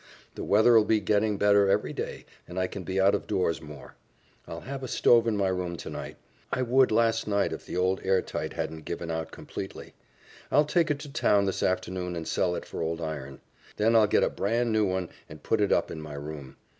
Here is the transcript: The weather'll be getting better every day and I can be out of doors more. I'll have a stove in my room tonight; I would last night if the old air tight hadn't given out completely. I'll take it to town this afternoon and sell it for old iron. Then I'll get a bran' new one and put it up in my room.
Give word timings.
The 0.33 0.43
weather'll 0.43 0.83
be 0.83 0.99
getting 0.99 1.37
better 1.37 1.69
every 1.69 1.93
day 1.93 2.25
and 2.47 2.57
I 2.57 2.65
can 2.65 2.81
be 2.83 2.99
out 2.99 3.13
of 3.13 3.27
doors 3.27 3.61
more. 3.61 3.93
I'll 4.47 4.61
have 4.61 4.81
a 4.81 4.87
stove 4.87 5.27
in 5.27 5.37
my 5.37 5.49
room 5.49 5.77
tonight; 5.77 6.17
I 6.51 6.63
would 6.63 6.91
last 6.91 7.27
night 7.27 7.53
if 7.53 7.67
the 7.67 7.77
old 7.77 8.01
air 8.03 8.19
tight 8.23 8.53
hadn't 8.53 8.85
given 8.85 9.11
out 9.11 9.29
completely. 9.31 9.93
I'll 10.49 10.65
take 10.65 10.89
it 10.89 10.97
to 11.01 11.13
town 11.13 11.45
this 11.45 11.61
afternoon 11.61 12.15
and 12.15 12.27
sell 12.27 12.55
it 12.55 12.65
for 12.65 12.81
old 12.81 12.99
iron. 12.99 13.41
Then 13.77 13.95
I'll 13.95 14.07
get 14.07 14.23
a 14.23 14.29
bran' 14.31 14.71
new 14.71 14.87
one 14.87 15.09
and 15.29 15.43
put 15.43 15.61
it 15.61 15.71
up 15.71 15.91
in 15.91 16.01
my 16.01 16.15
room. 16.15 16.57